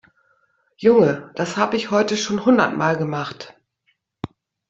[0.77, 3.55] Junge, das habe ich heute schon hundertmal gemacht.